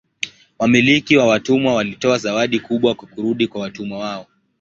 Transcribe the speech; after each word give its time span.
Wamiliki 0.59 1.17
wa 1.17 1.25
watumwa 1.27 1.73
walitoa 1.75 2.17
zawadi 2.17 2.59
kubwa 2.59 2.95
kwa 2.95 3.07
kurudi 3.07 3.47
kwa 3.47 3.61
watumwa 3.61 3.99
wao. 3.99 4.27